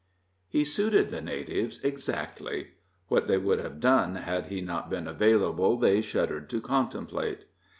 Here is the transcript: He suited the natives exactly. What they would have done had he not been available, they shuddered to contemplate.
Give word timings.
He 0.49 0.65
suited 0.65 1.11
the 1.11 1.21
natives 1.21 1.79
exactly. 1.83 2.69
What 3.07 3.27
they 3.27 3.37
would 3.37 3.59
have 3.59 3.79
done 3.79 4.15
had 4.15 4.47
he 4.47 4.59
not 4.59 4.89
been 4.89 5.07
available, 5.07 5.77
they 5.77 6.01
shuddered 6.01 6.49
to 6.49 6.59
contemplate. 6.59 7.45